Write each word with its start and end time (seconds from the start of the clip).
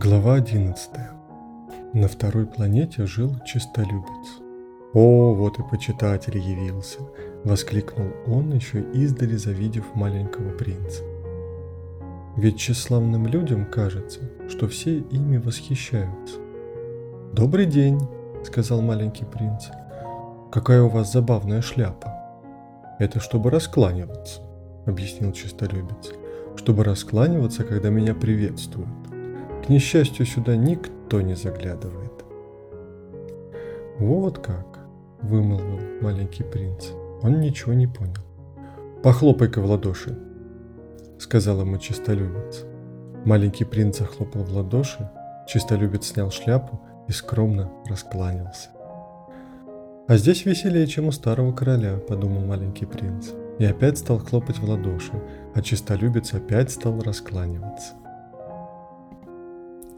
Глава 0.00 0.34
11. 0.34 0.90
На 1.92 2.06
второй 2.06 2.46
планете 2.46 3.04
жил 3.04 3.34
чистолюбец. 3.44 4.28
«О, 4.94 5.34
вот 5.34 5.58
и 5.58 5.62
почитатель 5.68 6.38
явился!»– 6.38 7.00
воскликнул 7.44 8.06
он, 8.28 8.54
еще 8.54 8.80
издали 8.92 9.34
завидев 9.34 9.96
маленького 9.96 10.50
принца. 10.52 11.02
Ведь 12.36 12.58
тщеславным 12.58 13.26
людям 13.26 13.66
кажется, 13.66 14.20
что 14.48 14.68
все 14.68 14.98
ими 14.98 15.38
восхищаются. 15.38 16.36
«Добрый 17.32 17.66
день!»– 17.66 17.98
сказал 18.44 18.80
маленький 18.80 19.24
принц. 19.24 19.64
«Какая 20.52 20.82
у 20.82 20.88
вас 20.88 21.12
забавная 21.12 21.60
шляпа!» 21.60 22.14
«Это 23.00 23.18
чтобы 23.18 23.50
раскланиваться»,– 23.50 24.42
объяснил 24.86 25.32
чистолюбец. 25.32 26.12
«Чтобы 26.54 26.84
раскланиваться, 26.84 27.64
когда 27.64 27.90
меня 27.90 28.14
приветствуют. 28.14 29.07
К 29.68 29.70
несчастью, 29.70 30.24
сюда 30.24 30.56
никто 30.56 31.20
не 31.20 31.34
заглядывает. 31.34 32.24
Вот 33.98 34.38
как, 34.38 34.78
вымолвил 35.20 35.78
маленький 36.00 36.42
принц. 36.42 36.86
Он 37.20 37.38
ничего 37.40 37.74
не 37.74 37.86
понял. 37.86 38.14
Похлопай-ка 39.02 39.60
в 39.60 39.66
ладоши, 39.66 40.18
сказал 41.18 41.60
ему 41.60 41.76
чистолюбец. 41.76 42.64
Маленький 43.26 43.64
принц 43.64 43.98
захлопал 43.98 44.42
в 44.42 44.56
ладоши, 44.56 45.10
чистолюбец 45.46 46.06
снял 46.06 46.30
шляпу 46.30 46.80
и 47.06 47.12
скромно 47.12 47.70
раскланялся. 47.84 48.70
А 50.06 50.16
здесь 50.16 50.46
веселее, 50.46 50.86
чем 50.86 51.08
у 51.08 51.12
старого 51.12 51.52
короля, 51.52 51.98
подумал 51.98 52.40
маленький 52.40 52.86
принц. 52.86 53.32
И 53.58 53.66
опять 53.66 53.98
стал 53.98 54.18
хлопать 54.18 54.60
в 54.60 54.64
ладоши, 54.66 55.12
а 55.54 55.60
чистолюбец 55.60 56.32
опять 56.32 56.70
стал 56.70 56.98
раскланиваться. 57.02 57.92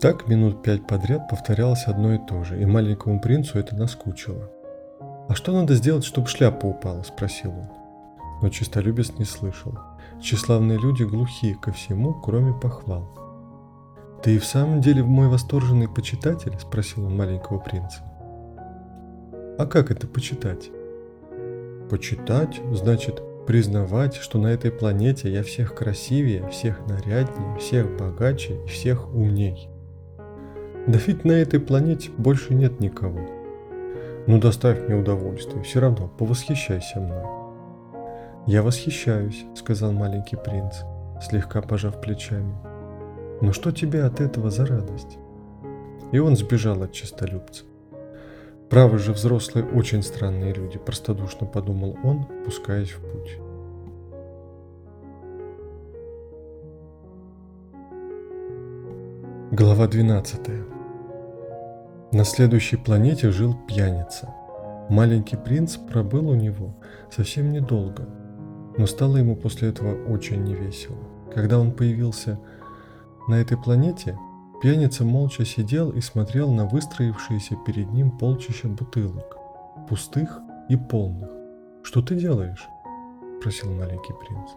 Так 0.00 0.28
минут 0.28 0.62
пять 0.62 0.86
подряд 0.86 1.28
повторялось 1.28 1.84
одно 1.84 2.14
и 2.14 2.18
то 2.18 2.42
же, 2.42 2.58
и 2.58 2.64
маленькому 2.64 3.20
принцу 3.20 3.58
это 3.58 3.76
наскучило. 3.76 4.50
«А 5.28 5.34
что 5.34 5.52
надо 5.52 5.74
сделать, 5.74 6.04
чтобы 6.06 6.26
шляпа 6.26 6.64
упала?»– 6.64 7.02
спросил 7.04 7.50
он. 7.50 7.68
Но 8.40 8.48
чистолюбец 8.48 9.12
не 9.18 9.26
слышал. 9.26 9.78
Тщеславные 10.18 10.78
люди 10.78 11.02
глухи 11.02 11.52
ко 11.52 11.70
всему, 11.70 12.14
кроме 12.14 12.54
похвал. 12.54 13.10
«Ты 14.22 14.36
и 14.36 14.38
в 14.38 14.46
самом 14.46 14.80
деле 14.80 15.02
мой 15.02 15.28
восторженный 15.28 15.88
почитатель?»– 15.88 16.58
спросил 16.60 17.04
он 17.04 17.14
маленького 17.14 17.58
принца. 17.58 18.02
«А 19.58 19.66
как 19.66 19.90
это 19.90 20.06
почитать?» 20.06 20.70
«Почитать 21.90 22.58
значит 22.72 23.22
признавать, 23.46 24.14
что 24.14 24.38
на 24.38 24.46
этой 24.46 24.70
планете 24.70 25.30
я 25.30 25.42
всех 25.42 25.74
красивее, 25.74 26.48
всех 26.48 26.86
наряднее, 26.86 27.58
всех 27.58 27.98
богаче 27.98 28.64
и 28.64 28.68
всех 28.68 29.12
умней. 29.14 29.69
Да 30.86 30.98
ведь 31.06 31.24
на 31.24 31.32
этой 31.32 31.60
планете 31.60 32.10
больше 32.16 32.54
нет 32.54 32.80
никого. 32.80 33.20
Ну 34.26 34.38
доставь 34.38 34.86
мне 34.86 34.96
удовольствие, 34.96 35.62
все 35.62 35.80
равно 35.80 36.08
повосхищайся 36.08 37.00
мной. 37.00 37.24
Я 38.46 38.62
восхищаюсь, 38.62 39.44
сказал 39.54 39.92
маленький 39.92 40.36
принц, 40.36 40.76
слегка 41.20 41.60
пожав 41.60 42.00
плечами. 42.00 42.54
Но 43.40 43.52
что 43.52 43.72
тебе 43.72 44.04
от 44.04 44.20
этого 44.20 44.50
за 44.50 44.66
радость? 44.66 45.18
И 46.12 46.18
он 46.18 46.36
сбежал 46.36 46.82
от 46.82 46.92
чистолюбца. 46.92 47.64
Правы 48.70 48.98
же 48.98 49.12
взрослые 49.12 49.66
очень 49.66 50.02
странные 50.02 50.54
люди, 50.54 50.78
простодушно 50.78 51.46
подумал 51.46 51.96
он, 52.04 52.26
пускаясь 52.44 52.92
в 52.92 53.00
путь. 53.00 53.38
Глава 59.52 59.88
12. 59.88 60.59
На 62.12 62.24
следующей 62.24 62.76
планете 62.76 63.30
жил 63.30 63.54
пьяница. 63.68 64.34
Маленький 64.88 65.36
принц 65.36 65.76
пробыл 65.76 66.30
у 66.30 66.34
него 66.34 66.74
совсем 67.10 67.52
недолго, 67.52 68.08
но 68.76 68.86
стало 68.86 69.18
ему 69.18 69.36
после 69.36 69.68
этого 69.68 69.94
очень 70.12 70.42
невесело. 70.42 70.98
Когда 71.32 71.60
он 71.60 71.70
появился 71.70 72.40
на 73.28 73.34
этой 73.34 73.56
планете, 73.56 74.18
пьяница 74.60 75.04
молча 75.04 75.44
сидел 75.44 75.90
и 75.90 76.00
смотрел 76.00 76.50
на 76.52 76.66
выстроившиеся 76.66 77.56
перед 77.64 77.92
ним 77.92 78.18
полчища 78.18 78.68
бутылок, 78.68 79.36
пустых 79.88 80.40
и 80.68 80.76
полных. 80.76 81.30
«Что 81.84 82.02
ты 82.02 82.16
делаешь?»– 82.16 82.66
спросил 83.40 83.72
маленький 83.72 84.14
принц. 84.14 84.50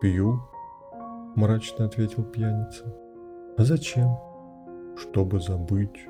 «Пью»,– 0.00 0.40
мрачно 1.34 1.84
ответил 1.84 2.22
пьяница. 2.22 2.94
«А 3.58 3.64
зачем?» 3.64 4.16
чтобы 4.96 5.40
забыть. 5.40 6.08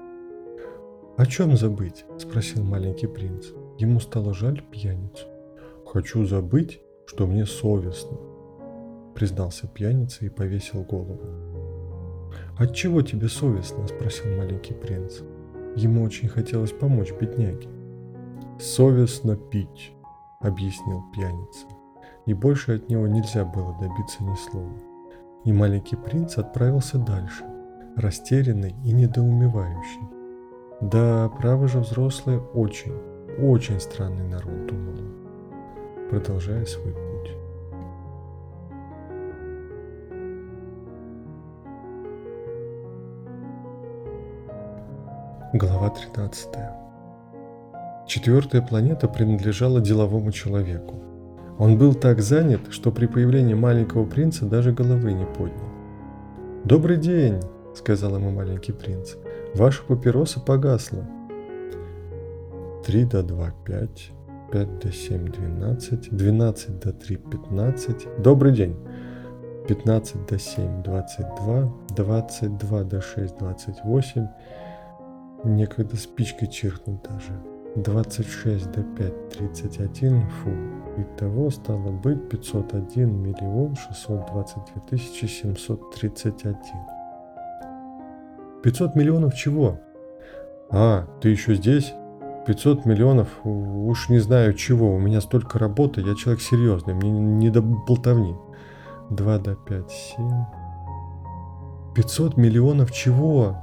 «О 1.17 1.27
чем 1.27 1.57
забыть?»– 1.59 2.07
спросил 2.19 2.65
маленький 2.65 3.07
принц. 3.07 3.49
Ему 3.79 4.01
стало 4.01 4.33
жаль 4.33 4.63
пьяницу. 4.63 5.27
«Хочу 5.87 6.25
забыть, 6.25 6.81
что 7.05 7.27
мне 7.27 7.45
совестно»,– 7.45 8.17
признался 9.15 9.69
пьяница 9.69 10.25
и 10.25 10.31
повесил 10.31 10.85
голову. 10.85 11.21
«От 12.57 12.75
чего 12.75 13.03
тебе 13.03 13.29
совестно?»– 13.29 13.87
спросил 13.89 14.35
маленький 14.39 14.73
принц. 14.73 15.21
Ему 15.77 16.03
очень 16.03 16.29
хотелось 16.29 16.73
помочь 16.73 17.13
бедняге. 17.13 17.69
«Совестно 18.59 19.37
пить»,– 19.37 19.93
объяснил 20.41 21.03
пьяница. 21.13 21.67
И 22.25 22.33
больше 22.33 22.77
от 22.77 22.89
него 22.89 23.07
нельзя 23.07 23.45
было 23.45 23.77
добиться 23.79 24.23
ни 24.25 24.35
слова. 24.35 24.79
И 25.45 25.53
маленький 25.53 25.97
принц 25.97 26.39
отправился 26.39 26.97
дальше, 26.97 27.45
растерянный 27.97 28.75
и 28.83 28.93
недоумевающий. 28.93 30.22
Да, 30.83 31.31
право 31.41 31.69
же 31.69 31.79
взрослые 31.79 32.41
очень, 32.55 32.93
очень 33.39 33.79
странный 33.79 34.27
народ, 34.27 34.67
думал 34.67 34.95
он, 34.99 36.09
продолжая 36.11 36.65
свой 36.65 36.93
путь. 36.93 37.37
Глава 45.53 45.91
13. 45.91 46.49
Четвертая 48.09 48.61
планета 48.61 49.07
принадлежала 49.07 49.81
деловому 49.81 50.33
человеку. 50.33 51.01
Он 51.61 51.79
был 51.79 51.95
так 51.95 52.21
занят, 52.21 52.61
что 52.71 52.91
при 52.91 53.07
появлении 53.07 53.55
маленького 53.55 54.05
принца 54.05 54.47
даже 54.47 54.73
головы 54.73 55.13
не 55.13 55.27
поднял. 55.27 55.71
«Добрый 56.65 56.97
день!»— 56.97 57.41
сказал 57.77 58.17
ему 58.17 58.33
маленький 58.33 58.73
принц. 58.73 59.15
«Ваша 59.55 59.83
папироса 59.85 60.41
погасла». 60.41 61.05
«Три 62.85 63.05
до 63.05 63.23
два— 63.23 63.53
пять, 63.65 64.11
пять 64.51 64.79
до 64.81 64.91
семь— 64.91 65.29
двенадцать, 65.31 66.11
двенадцать 66.11 66.81
до 66.81 66.93
три— 66.93 67.17
пятнадцать. 67.31 68.09
Добрый 68.19 68.53
день!» 68.53 68.77
Пятнадцать 69.69 70.27
до 70.27 70.39
семь— 70.39 70.83
двадцать 70.85 71.29
два, 71.37 71.73
двадцать 71.95 72.59
два 72.59 72.83
до 72.83 73.01
шесть— 73.01 73.39
двадцать 73.39 73.77
восемь. 73.85 74.27
Некогда 75.45 75.97
спичкой 75.97 76.49
чиркнуть 76.49 77.03
даже. 77.03 77.41
Двадцать 77.77 78.29
шесть 78.29 78.73
до 78.73 78.83
пять— 78.83 79.29
тридцать 79.31 79.79
один. 79.79 80.23
Фу. 80.29 80.51
Итого 80.97 81.51
стало 81.51 81.93
быть 81.93 82.29
пятьсот 82.29 82.75
один 82.75 83.23
миллион 83.23 83.77
шестьсот 83.77 84.27
двадцать 84.33 84.65
две 84.73 84.83
тысячи 84.91 85.27
семьсот 85.27 85.95
тридцать 85.95 86.45
один. 86.45 87.02
500 88.63 88.95
миллионов 88.95 89.35
чего? 89.35 89.81
А, 90.71 91.07
ты 91.21 91.31
еще 91.31 91.55
здесь? 91.55 91.93
500 92.47 92.87
миллионов, 92.87 93.29
уж 93.45 94.09
не 94.09 94.19
знаю 94.19 94.55
чего, 94.55 94.95
у 94.95 94.99
меня 94.99 95.21
столько 95.21 95.59
работы, 95.59 96.01
я 96.01 96.15
человек 96.17 96.41
серьезный, 96.41 96.95
мне 96.95 97.11
не 97.11 97.51
до 97.51 97.63
болтовни. 97.63 98.37
2 99.11 99.39
до 99.39 99.55
5, 99.55 99.91
7. 99.91 100.31
500 101.95 102.37
миллионов 102.37 102.91
чего? 102.93 103.57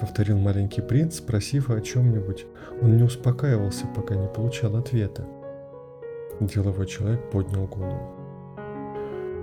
Повторил 0.00 0.38
маленький 0.38 0.80
принц, 0.80 1.18
спросив 1.18 1.70
о 1.70 1.80
чем-нибудь. 1.80 2.46
Он 2.82 2.96
не 2.96 3.04
успокаивался, 3.04 3.86
пока 3.94 4.16
не 4.16 4.26
получал 4.26 4.76
ответа. 4.76 5.24
Деловой 6.40 6.86
человек 6.86 7.30
поднял 7.30 7.66
голову. 7.66 8.10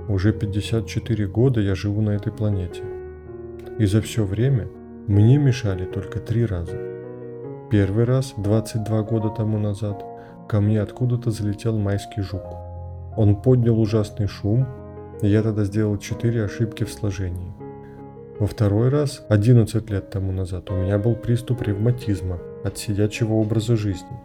Уже 0.10 0.34
54 0.34 1.28
года 1.28 1.62
я 1.62 1.76
живу 1.76 2.02
на 2.02 2.10
этой 2.10 2.34
планете. 2.34 2.84
И 3.78 3.86
за 3.86 4.02
все 4.02 4.26
время 4.26 4.68
мне 5.10 5.40
мешали 5.40 5.86
только 5.86 6.20
три 6.20 6.46
раза. 6.46 6.78
Первый 7.72 8.04
раз, 8.04 8.36
22 8.38 9.02
года 9.02 9.30
тому 9.30 9.58
назад, 9.58 10.06
ко 10.48 10.62
мне 10.62 10.80
откуда-то 10.80 11.32
залетел 11.32 11.80
майский 11.80 12.22
жук. 12.22 12.44
Он 13.18 13.36
поднял 13.36 13.80
ужасный 13.80 14.28
шум, 14.28 14.68
и 15.24 15.28
я 15.28 15.42
тогда 15.42 15.64
сделал 15.64 15.98
четыре 15.98 16.46
ошибки 16.46 16.84
в 16.84 16.94
сложении. 16.94 17.52
Во 18.38 18.46
второй 18.46 18.90
раз, 18.90 19.26
11 19.30 19.90
лет 19.90 20.12
тому 20.12 20.32
назад, 20.32 20.70
у 20.70 20.76
меня 20.76 21.00
был 21.00 21.16
приступ 21.16 21.64
ревматизма 21.64 22.38
от 22.64 22.78
сидячего 22.78 23.34
образа 23.34 23.76
жизни. 23.76 24.20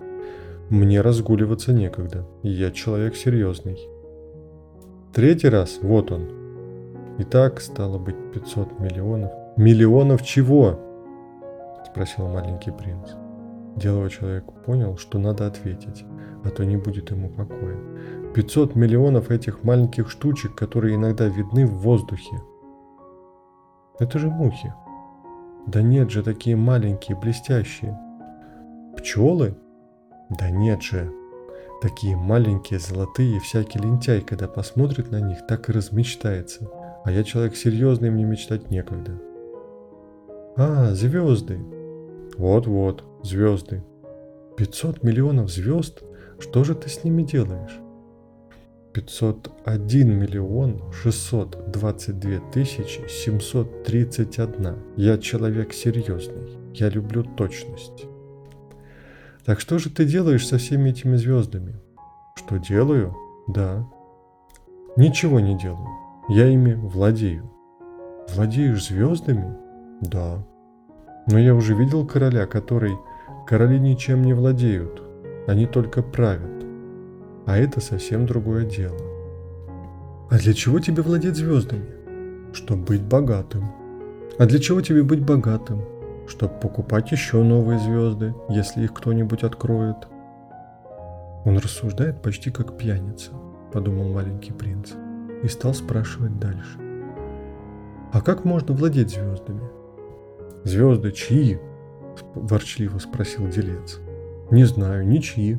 Мне 0.69 1.01
разгуливаться 1.01 1.73
некогда, 1.73 2.27
я 2.43 2.71
человек 2.71 3.17
серьезный. 3.17 3.79
Третий 5.15 5.49
раз, 5.49 5.79
вот 5.81 6.13
он. 6.13 6.29
И 7.19 7.25
так, 7.25 7.63
стало 7.63 7.97
быть, 7.97 8.17
500 8.35 8.81
миллионов– 8.81 9.31
Миллионов 9.57 10.25
чего? 10.25 10.81
Спросил 11.87 12.27
маленький 12.27 12.73
принц. 12.73 13.11
Деловой 13.77 14.11
человек 14.11 14.45
понял, 14.67 14.97
что 14.97 15.21
надо 15.21 15.47
ответить, 15.47 16.05
а 16.45 16.51
то 16.51 16.65
не 16.65 16.77
будет 16.77 17.13
ему 17.13 17.29
покоя. 17.29 17.79
500 18.35 18.75
миллионов 18.75 19.31
этих 19.31 19.63
маленьких 19.63 20.11
штучек, 20.11 20.57
которые 20.57 20.97
иногда 20.97 21.27
видны 21.27 21.67
в 21.67 21.75
воздухе. 21.75 22.43
Это 24.01 24.19
же 24.19 24.29
мухи. 24.29 24.75
Да 25.69 25.83
нет 25.83 26.11
же, 26.11 26.25
такие 26.25 26.57
маленькие, 26.57 27.17
блестящие. 27.17 27.97
Пчелы? 28.97 29.57
Да 30.31 30.51
нет 30.51 30.83
же. 30.83 31.13
Такие 31.81 32.17
маленькие, 32.17 32.81
золотые, 32.81 33.39
всякий 33.39 33.79
лентяй, 33.79 34.21
когда 34.21 34.49
посмотрит 34.49 35.13
на 35.13 35.21
них, 35.21 35.47
так 35.47 35.69
и 35.69 35.73
размечтается. 35.73 36.69
А 37.05 37.13
я 37.13 37.23
человек 37.23 37.55
серьезный, 37.55 38.11
мне 38.11 38.25
мечтать 38.25 38.71
некогда. 38.73 39.13
А, 40.57 40.95
звезды. 40.95 41.59
Вот-вот, 42.39 43.03
звезды. 43.25 43.83
500 44.57 45.03
миллионов 45.03 45.51
звезд? 45.51 46.05
Что 46.39 46.63
же 46.63 46.77
ты 46.77 46.89
с 46.89 47.03
ними 47.03 47.23
делаешь? 47.23 47.81
501 48.93 50.17
миллион 50.17 50.81
622 50.93 52.39
тысячи 52.53 53.01
731. 53.09 54.77
Я 54.97 55.19
человек 55.19 55.73
серьезный. 55.73 56.57
Я 56.73 56.89
люблю 56.89 57.25
точность. 57.25 58.07
Так 59.45 59.59
что 59.59 59.79
же 59.79 59.91
ты 59.91 60.05
делаешь 60.05 60.47
со 60.47 60.59
всеми 60.59 60.91
этими 60.91 61.17
звездами? 61.17 61.75
Что 62.37 62.59
делаю? 62.59 63.17
Да. 63.49 63.85
Ничего 64.97 65.41
не 65.41 65.59
делаю. 65.59 65.89
Я 66.29 66.47
ими 66.47 66.75
владею. 66.75 67.51
Владеешь 68.33 68.87
звездами? 68.87 69.64
Да. 70.05 70.45
Но 71.27 71.39
я 71.39 71.55
уже 71.55 71.75
видел 71.75 72.07
короля, 72.07 72.47
который... 72.47 72.97
Короли 73.47 73.79
ничем 73.79 74.23
не 74.23 74.33
владеют. 74.33 75.03
Они 75.47 75.67
только 75.67 76.03
правят. 76.03 76.65
А 77.47 77.59
это 77.59 77.81
совсем 77.81 78.25
другое 78.25 78.65
дело. 78.65 78.97
А 80.31 80.39
для 80.39 80.55
чего 80.55 80.81
тебе 80.81 81.03
владеть 81.03 81.37
звездами? 81.37 81.85
Чтобы 82.55 82.85
быть 82.85 83.03
богатым. 83.03 83.65
А 84.39 84.47
для 84.47 84.59
чего 84.59 84.81
тебе 84.81 85.03
быть 85.03 85.25
богатым? 85.25 85.83
Чтобы 86.27 86.55
покупать 86.55 87.13
еще 87.13 87.43
новые 87.43 87.79
звезды, 87.79 88.35
если 88.49 88.85
их 88.85 88.95
кто-нибудь 88.95 89.43
откроет. 89.43 90.09
Он 91.45 91.59
рассуждает 91.59 92.23
почти 92.23 92.51
как 92.51 92.79
пьяница, 92.79 93.33
подумал 93.73 94.09
маленький 94.09 94.53
принц, 94.53 94.93
и 95.43 95.49
стал 95.49 95.75
спрашивать 95.75 96.39
дальше. 96.39 96.79
А 98.13 98.23
как 98.23 98.47
можно 98.47 98.75
владеть 98.75 99.11
звездами? 99.11 99.84
Звезды 100.65 101.13
чьи? 101.13 101.59
Ворчливо 102.35 102.99
спросил 102.99 103.49
делец. 103.49 104.01
Не 104.51 104.65
знаю, 104.65 105.07
ничьи. 105.07 105.59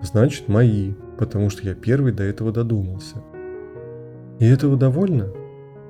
Значит, 0.00 0.48
мои, 0.48 0.92
потому 1.18 1.50
что 1.50 1.66
я 1.66 1.74
первый 1.74 2.12
до 2.12 2.22
этого 2.22 2.52
додумался. 2.52 3.16
И 4.38 4.46
этого 4.46 4.76
довольно? 4.76 5.32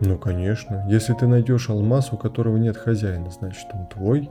Ну, 0.00 0.16
конечно. 0.16 0.86
Если 0.88 1.12
ты 1.12 1.26
найдешь 1.26 1.68
алмаз, 1.68 2.12
у 2.12 2.16
которого 2.16 2.56
нет 2.56 2.76
хозяина, 2.76 3.30
значит, 3.30 3.66
он 3.74 3.86
твой. 3.88 4.30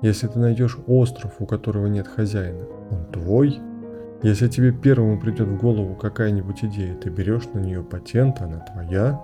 Если 0.00 0.28
ты 0.28 0.38
найдешь 0.38 0.78
остров, 0.86 1.34
у 1.38 1.46
которого 1.46 1.86
нет 1.86 2.08
хозяина, 2.08 2.66
он 2.90 3.04
твой. 3.12 3.60
Если 4.22 4.48
тебе 4.48 4.72
первому 4.72 5.20
придет 5.20 5.48
в 5.48 5.58
голову 5.58 5.94
какая-нибудь 5.94 6.64
идея, 6.64 6.94
ты 6.94 7.10
берешь 7.10 7.46
на 7.52 7.58
нее 7.58 7.82
патент, 7.82 8.40
она 8.40 8.60
твоя. 8.60 9.20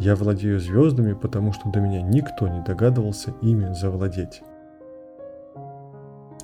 Я 0.00 0.16
владею 0.16 0.58
звездами, 0.58 1.12
потому 1.12 1.52
что 1.52 1.70
до 1.70 1.80
меня 1.80 2.02
никто 2.02 2.48
не 2.48 2.62
догадывался 2.62 3.32
ими 3.42 3.72
завладеть. 3.72 4.42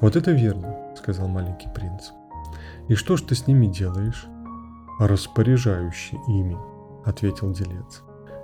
Вот 0.01 0.17
это 0.17 0.31
верно, 0.31 0.77
сказал 0.97 1.27
маленький 1.29 1.69
принц. 1.75 2.11
И 2.89 2.95
что 2.95 3.17
ж 3.17 3.23
ты 3.23 3.35
с 3.35 3.47
ними 3.47 3.67
делаешь? 3.67 4.27
Распоряжающий 5.01 6.19
ими, 6.29 6.57
ответил 7.05 7.53
делец. 7.53 8.03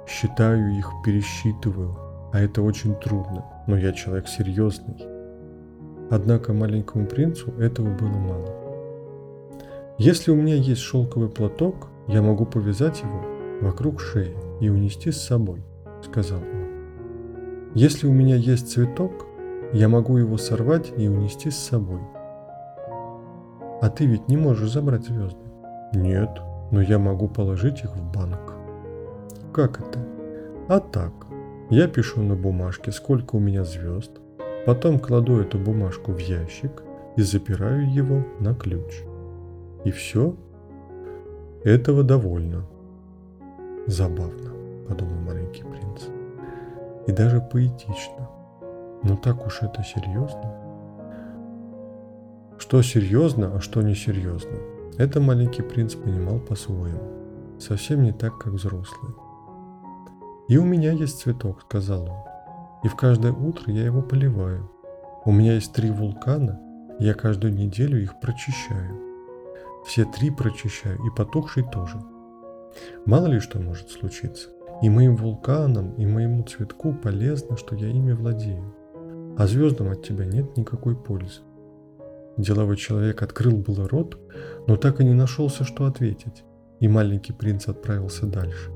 Считаю 0.08 0.76
их, 0.76 0.90
пересчитываю, 1.04 1.96
а 2.32 2.40
это 2.40 2.62
очень 2.62 2.94
трудно, 2.96 3.44
но 3.66 3.76
я 3.76 3.92
человек 3.92 4.28
серьезный. 4.28 5.04
Однако 6.10 6.52
маленькому 6.52 7.06
принцу 7.06 7.52
этого 7.58 7.94
было 7.96 8.08
мало. 8.08 8.66
Если 9.98 10.30
у 10.30 10.36
меня 10.36 10.56
есть 10.56 10.82
шелковый 10.82 11.28
платок, 11.28 11.88
я 12.06 12.22
могу 12.22 12.44
повязать 12.44 13.02
его 13.02 13.22
вокруг 13.62 14.00
шеи 14.00 14.36
и 14.60 14.68
унести 14.68 15.10
с 15.10 15.20
собой, 15.20 15.62
сказал 16.02 16.40
он. 16.40 16.66
Если 17.74 18.06
у 18.06 18.12
меня 18.12 18.36
есть 18.36 18.70
цветок, 18.70 19.26
я 19.72 19.88
могу 19.88 20.16
его 20.16 20.36
сорвать 20.38 20.92
и 20.96 21.08
унести 21.08 21.50
с 21.50 21.56
собой, 21.56 22.00
а 23.82 23.90
ты 23.90 24.06
ведь 24.06 24.28
не 24.28 24.36
можешь 24.36 24.70
забрать 24.70 25.04
звезды. 25.04 25.46
Нет, 25.92 26.40
но 26.70 26.80
я 26.80 26.98
могу 26.98 27.28
положить 27.28 27.84
их 27.84 27.94
в 27.94 28.12
банк. 28.12 28.54
Как 29.52 29.80
это? 29.80 29.98
А 30.68 30.80
так. 30.80 31.12
Я 31.70 31.88
пишу 31.88 32.22
на 32.22 32.34
бумажке, 32.34 32.92
сколько 32.92 33.36
у 33.36 33.38
меня 33.38 33.64
звезд, 33.64 34.12
потом 34.64 34.98
кладу 34.98 35.40
эту 35.40 35.58
бумажку 35.58 36.12
в 36.12 36.18
ящик 36.18 36.82
и 37.16 37.22
запираю 37.22 37.92
его 37.92 38.24
на 38.40 38.54
ключ. 38.54 39.02
И 39.84 39.90
все? 39.90 40.34
Этого 41.64 42.02
довольно. 42.02 42.66
Забавно, 43.86 44.50
подумал 44.88 45.20
маленький 45.20 45.62
принц. 45.62 46.02
И 47.06 47.12
даже 47.12 47.40
поэтично. 47.40 48.28
Но 49.04 49.16
так 49.16 49.46
уж 49.46 49.62
это 49.62 49.84
серьезно. 49.84 50.54
Что 52.58 52.82
серьезно, 52.82 53.52
а 53.54 53.60
что 53.60 53.82
несерьезно. 53.82 54.58
Это 54.98 55.20
маленький 55.20 55.62
принц 55.62 55.94
понимал 55.94 56.40
по-своему. 56.40 57.00
Совсем 57.60 58.02
не 58.02 58.12
так, 58.12 58.38
как 58.38 58.54
взрослый. 58.54 59.14
«И 60.48 60.58
у 60.58 60.64
меня 60.64 60.92
есть 60.92 61.20
цветок»,— 61.20 61.62
сказал 61.68 62.04
он. 62.04 62.18
«И 62.82 62.88
в 62.88 62.96
каждое 62.96 63.32
утро 63.32 63.72
я 63.72 63.84
его 63.84 64.02
поливаю. 64.02 64.70
У 65.24 65.32
меня 65.32 65.54
есть 65.54 65.72
три 65.72 65.90
вулкана, 65.90 66.60
и 66.98 67.04
я 67.04 67.14
каждую 67.14 67.52
неделю 67.52 68.00
их 68.00 68.20
прочищаю. 68.20 69.00
Все 69.84 70.04
три 70.04 70.30
прочищаю, 70.30 70.98
и 71.04 71.10
потухший 71.10 71.64
тоже. 71.64 72.00
Мало 73.04 73.26
ли 73.26 73.40
что 73.40 73.58
может 73.58 73.90
случиться. 73.90 74.48
И 74.82 74.90
моим 74.90 75.16
вулканам, 75.16 75.94
и 75.94 76.04
моему 76.04 76.42
цветку 76.44 76.92
полезно, 76.92 77.56
что 77.56 77.74
я 77.74 77.88
ими 77.88 78.12
владею. 78.12 78.74
А 79.38 79.46
звездам 79.46 79.90
от 79.90 80.02
тебя 80.02 80.26
нет 80.26 80.56
никакой 80.56 80.96
пользы. 80.96 81.40
Деловой 82.36 82.76
человек 82.76 83.22
открыл 83.22 83.56
было 83.56 83.88
рот, 83.88 84.18
но 84.66 84.76
так 84.76 85.00
и 85.00 85.04
не 85.04 85.14
нашелся, 85.14 85.64
что 85.64 85.86
ответить, 85.86 86.44
и 86.80 86.88
маленький 86.88 87.32
принц 87.32 87.68
отправился 87.68 88.26
дальше. 88.26 88.70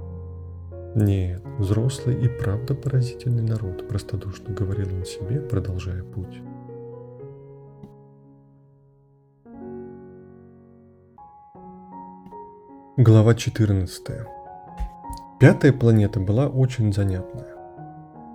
«Нет, 0.95 1.43
взрослый 1.59 2.17
и 2.25 2.29
правда 2.29 2.75
поразительный 2.75 3.43
народ»,– 3.43 3.87
простодушно 3.89 4.53
говорил 4.53 4.89
он 4.93 5.05
себе, 5.05 5.41
продолжая 5.41 6.03
путь. 6.03 6.41
Глава 12.97 13.37
14. 13.37 14.05
Пятая 15.39 15.73
планета 15.73 16.19
была 16.19 16.49
очень 16.49 16.93
занятная. 16.93 17.47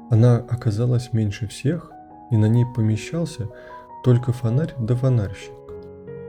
Она 0.09 0.37
оказалась 0.37 1.11
меньше 1.11 1.47
всех, 1.47 1.91
и 2.31 2.37
на 2.37 2.45
ней 2.45 2.65
помещался 2.65 3.49
только 4.05 4.31
фонарь 4.31 4.73
да 4.79 4.95
фонарщик. 4.95 5.51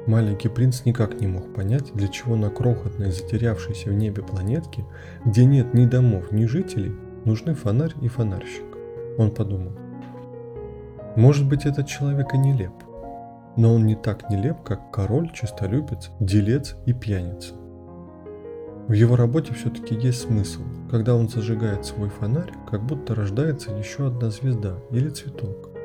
Маленький 0.09 0.49
принц 0.49 0.85
никак 0.85 1.21
не 1.21 1.29
мог 1.29 1.55
понять, 1.55 1.93
для 1.95 2.09
чего 2.09 2.35
на 2.35 2.51
крохотной 2.51 3.13
затерявшейся 3.13 3.91
в 3.91 3.95
небе 3.95 4.25
планетке, 4.25 4.85
где 5.25 5.45
нет 5.45 5.73
ни 5.73 5.87
домов, 5.87 6.33
ни 6.33 6.47
жителей, 6.47 6.97
нужны 7.25 7.55
фонарь 7.55 7.95
и 8.03 8.09
фонарщик. 8.09 8.67
Он 9.19 9.31
подумал, 9.31 9.73
может 11.15 11.49
быть 11.49 11.65
этот 11.65 11.87
человек 11.87 12.35
и 12.35 12.39
нелеп, 12.39 12.75
но 13.57 13.73
он 13.73 13.87
не 13.87 13.95
так 13.95 14.29
нелеп, 14.31 14.63
как 14.65 14.91
король, 14.91 15.31
честолюбец, 15.33 16.11
делец 16.19 16.75
и 16.87 16.93
пьяница. 16.93 17.55
В 18.89 18.93
его 18.93 19.17
работе 19.17 19.53
все-таки 19.55 19.95
есть 19.95 20.23
смысл. 20.23 20.63
Когда 20.91 21.15
он 21.15 21.29
зажигает 21.29 21.85
свой 21.85 22.09
фонарь, 22.09 22.53
как 22.71 22.83
будто 22.85 23.15
рождается 23.15 23.73
еще 23.73 24.07
одна 24.07 24.31
звезда 24.31 24.79
или 24.91 25.09
цветок 25.09 25.77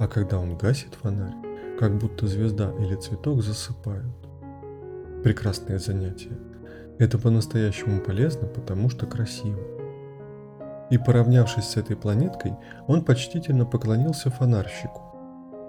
а 0.00 0.08
когда 0.08 0.38
он 0.38 0.56
гасит 0.56 0.94
фонарь, 0.94 1.34
как 1.78 1.98
будто 1.98 2.26
звезда 2.26 2.72
или 2.80 2.94
цветок 2.94 3.42
засыпают. 3.42 4.06
Прекрасное 5.22 5.78
занятие. 5.78 6.38
Это 6.98 7.18
по-настоящему 7.18 8.00
полезно, 8.00 8.48
потому 8.48 8.88
что 8.88 9.06
красиво. 9.06 9.60
И 10.90 10.96
поравнявшись 10.96 11.68
с 11.68 11.76
этой 11.76 11.96
планеткой, 11.96 12.54
он 12.86 13.04
почтительно 13.04 13.66
поклонился 13.66 14.30
фонарщику. 14.30 15.02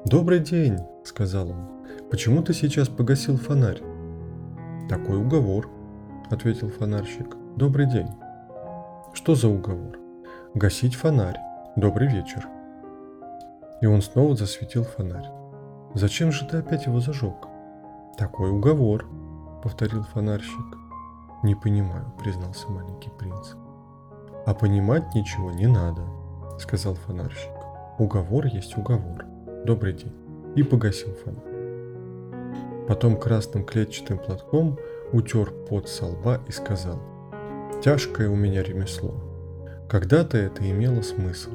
«Добрый 0.06 0.40
день»,— 0.40 0.78
сказал 1.04 1.50
он. 1.50 1.70
«Почему 2.10 2.42
ты 2.42 2.54
сейчас 2.54 2.88
погасил 2.88 3.38
фонарь?» 3.38 3.82
«Такой 4.90 5.18
уговор»,— 5.18 5.70
ответил 6.32 6.70
фонарщик. 6.70 7.36
«Добрый 7.56 7.86
день». 7.86 8.10
«Что 9.14 9.36
за 9.36 9.48
уговор?» 9.48 9.98
«Гасить 10.54 10.96
фонарь. 10.96 11.38
добрый 11.76 12.08
вечер». 12.08 12.48
И 13.82 13.86
он 13.86 14.02
снова 14.02 14.36
засветил 14.36 14.84
фонарь. 14.84 15.30
«Зачем 15.94 16.32
же 16.32 16.46
ты 16.46 16.58
опять 16.58 16.86
его 16.86 17.00
зажег?» 17.00 17.36
«Такой 18.18 18.52
уговор»,— 18.52 19.06
повторил 19.64 20.04
фонарщик. 20.04 20.78
«Не 21.44 21.56
понимаю»,— 21.56 22.14
признался 22.20 22.70
маленький 22.70 23.10
принц. 23.18 23.56
«А 24.46 24.54
понимать 24.54 25.14
ничего 25.16 25.52
не 25.52 25.68
надо»,— 25.68 26.04
сказал 26.60 26.96
фонарщик. 26.96 27.52
«Уговор 27.98 28.46
есть 28.46 28.78
уговор. 28.78 29.26
Добрый 29.66 29.94
день». 29.94 30.14
И 30.56 30.64
погасил 30.64 31.14
фонарь. 31.14 31.52
Потом 32.88 33.18
красным 33.18 33.64
клетчатым 33.64 34.18
платком 34.18 34.78
утер 35.14 35.52
пот 35.70 35.90
со 35.90 36.06
лба 36.06 36.40
и 36.48 36.52
сказал, 36.52 37.00
«Тяжкое 37.84 38.30
у 38.30 38.36
меня 38.36 38.64
ремесло. 38.64 39.14
Когда-то 39.90 40.38
это 40.38 40.70
имело 40.70 41.02
смысл. 41.02 41.52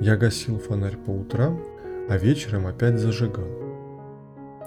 Я 0.00 0.16
гасил 0.16 0.58
фонарь 0.58 0.96
по 0.96 1.10
утрам, 1.10 1.60
а 2.08 2.16
вечером 2.16 2.66
опять 2.66 2.98
зажигал. 2.98 3.48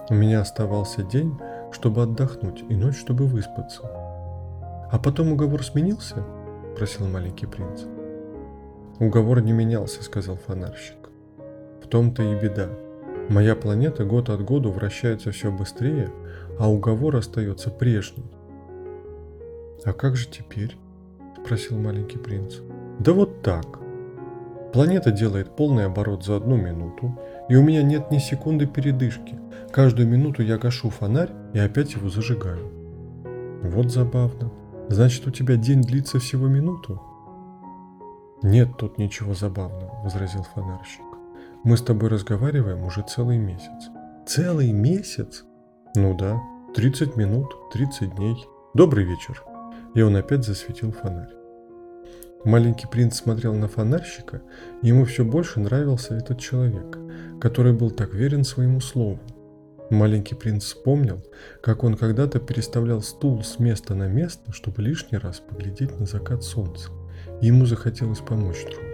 У 0.09 0.13
меня 0.13 0.41
оставался 0.41 1.03
день, 1.03 1.38
чтобы 1.71 2.03
отдохнуть, 2.03 2.63
и 2.69 2.75
ночь, 2.75 2.97
чтобы 2.97 3.25
выспаться. 3.25 3.83
А 4.91 5.00
потом 5.01 5.31
уговор 5.31 5.63
сменился? 5.63 6.23
Просил 6.75 7.07
маленький 7.07 7.45
принц. 7.45 7.83
Уговор 9.00 9.41
не 9.41 9.53
менялся, 9.53 10.03
сказал 10.03 10.38
фонарщик. 10.38 11.09
В 11.83 11.88
том-то 11.88 12.23
и 12.23 12.35
беда. 12.39 12.69
Моя 13.29 13.55
планета 13.55 14.03
год 14.03 14.29
от 14.29 14.43
года 14.43 14.69
вращается 14.69 15.31
все 15.31 15.51
быстрее, 15.51 16.09
а 16.60 16.69
уговор 16.69 17.15
остается 17.15 17.69
прежний. 17.69 18.31
А 19.86 19.93
как 19.93 20.15
же 20.15 20.27
теперь? 20.27 20.77
Спросил 21.43 21.77
маленький 21.77 22.17
принц. 22.17 22.55
Да 23.00 23.13
вот 23.13 23.41
так. 23.41 23.79
Планета 24.72 25.12
делает 25.12 25.55
полный 25.55 25.86
оборот 25.86 26.24
за 26.24 26.38
одну 26.38 26.55
минуту, 26.55 27.19
и 27.50 27.55
у 27.55 27.63
меня 27.63 27.83
нет 27.83 28.10
ни 28.12 28.17
секунды 28.17 28.65
передышки. 28.65 29.39
Каждую 29.72 30.07
минуту 30.07 30.41
я 30.41 30.57
гашу 30.57 30.89
фонарь 30.89 31.31
и 31.53 31.60
опять 31.60 31.93
его 31.93 32.10
зажигаю. 32.10 32.72
Вот 33.62 33.91
забавно. 33.91 34.51
Значит, 34.89 35.27
у 35.27 35.31
тебя 35.31 35.57
день 35.57 35.81
длится 35.81 36.19
всего 36.19 36.48
минуту? 36.48 37.01
Нет 38.41 38.77
тут 38.77 38.98
ничего 38.98 39.33
забавного, 39.33 40.01
возразил 40.03 40.43
фонарщик. 40.43 41.05
Мы 41.63 41.77
с 41.77 41.81
тобой 41.81 42.10
разговариваем 42.10 42.83
уже 42.83 43.03
целый 43.03 43.38
месяц. 43.38 43.89
Целый 44.27 44.72
месяц? 44.72 45.45
Ну 45.95 46.15
да, 46.15 46.41
30 46.73 47.17
минут, 47.17 47.55
30 47.71 48.15
дней. 48.15 48.47
Добрый 48.73 49.05
вечер. 49.05 49.43
И 49.93 50.01
он 50.01 50.15
опять 50.15 50.43
засветил 50.43 50.91
фонарь. 50.91 51.29
Маленький 52.43 52.88
принц 52.88 53.17
смотрел 53.17 53.53
на 53.53 53.67
фонарщика, 53.67 54.41
и 54.81 54.88
ему 54.88 55.05
все 55.05 55.23
больше 55.23 55.59
нравился 55.59 56.15
этот 56.15 56.39
человек, 56.39 56.97
который 57.39 57.73
был 57.73 57.91
так 57.91 58.12
верен 58.15 58.43
своему 58.43 58.79
слову. 58.79 59.19
Маленький 59.91 60.33
принц 60.33 60.63
вспомнил, 60.63 61.23
как 61.62 61.83
он 61.83 61.95
когда-то 61.95 62.39
переставлял 62.39 63.03
стул 63.03 63.43
с 63.43 63.59
места 63.59 63.93
на 63.93 64.07
место, 64.07 64.51
чтобы 64.51 64.81
лишний 64.81 65.19
раз 65.19 65.41
поглядеть 65.41 66.00
на 66.00 66.07
закат 66.07 66.43
солнца. 66.43 66.89
И 67.39 67.47
ему 67.47 67.67
захотелось 67.67 68.19
помочь 68.19 68.65
другу. 68.65 68.88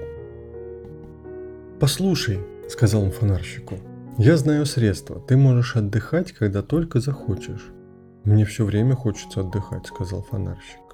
«Послушай»,— 1.79 2.41
сказал 2.67 3.03
он 3.03 3.11
фонарщику,— 3.11 3.75
«я 4.17 4.37
знаю 4.37 4.65
средства. 4.65 5.19
Ты 5.19 5.37
можешь 5.37 5.75
отдыхать, 5.75 6.31
когда 6.31 6.61
только 6.61 6.99
захочешь». 6.99 7.71
«Мне 8.25 8.45
все 8.45 8.65
время 8.65 8.95
хочется 8.95 9.41
отдыхать»,— 9.41 9.85
сказал 9.87 10.21
фонарщик. 10.21 10.89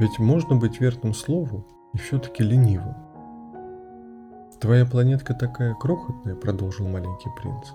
Ведь 0.00 0.18
можно 0.18 0.56
быть 0.56 0.80
верным 0.80 1.12
слову 1.12 1.66
и 1.92 1.98
все-таки 1.98 2.42
ленивым. 2.42 2.94
Твоя 4.58 4.86
планетка 4.86 5.34
такая 5.34 5.74
крохотная, 5.74 6.34
продолжил 6.34 6.88
маленький 6.88 7.28
принц. 7.36 7.66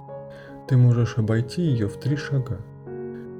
Ты 0.68 0.76
можешь 0.76 1.20
обойти 1.20 1.62
ее 1.62 1.88
в 1.88 1.98
три 1.98 2.16
шага. 2.16 2.62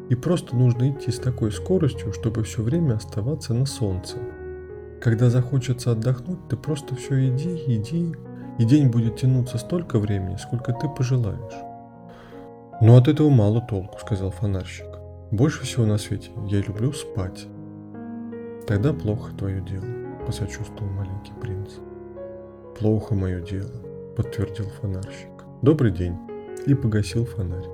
И 0.10 0.14
просто 0.14 0.56
нужно 0.56 0.92
идти 0.92 1.12
с 1.12 1.18
такой 1.18 1.52
скоростью, 1.52 2.14
чтобы 2.14 2.44
все 2.44 2.62
время 2.62 2.94
оставаться 2.94 3.56
на 3.56 3.66
солнце. 3.66 4.18
Когда 5.02 5.32
захочется 5.32 5.92
отдохнуть, 5.92 6.48
ты 6.48 6.56
просто 6.56 6.96
все 6.96 7.30
иди, 7.30 7.60
иди, 7.66 8.14
и 8.58 8.66
день 8.66 8.90
будет 8.90 9.18
тянуться 9.18 9.58
столько 9.58 10.00
времени, 10.00 10.38
сколько 10.38 10.74
ты 10.74 10.88
пожелаешь. 10.88 11.56
Но 12.82 12.98
от 12.98 13.08
этого 13.08 13.30
мало 13.30 13.62
толку, 13.62 13.98
сказал 14.00 14.32
фонарщик. 14.32 14.88
Больше 15.32 15.64
всего 15.64 15.86
на 15.86 15.98
свете 15.98 16.32
я 16.48 16.62
люблю 16.62 16.92
спать. 16.94 17.48
Тогда 18.68 18.94
плохо 18.94 19.34
твое 19.36 19.62
дело, 19.62 19.86
посочувствовал 20.26 20.92
маленький 20.92 21.34
принц. 21.42 21.74
Плохо 22.80 23.16
мое 23.16 23.42
дело, 23.42 23.72
подтвердил 24.16 24.66
фонарщик. 24.82 25.30
Добрый 25.62 25.92
день. 25.92 26.18
И 26.66 26.74
погасил 26.74 27.26
фонарь. 27.26 27.66